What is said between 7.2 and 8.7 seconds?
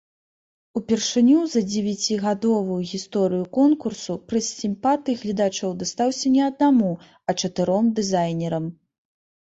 а чатыром дызайнерам.